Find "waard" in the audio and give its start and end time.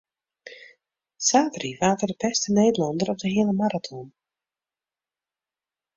1.81-2.01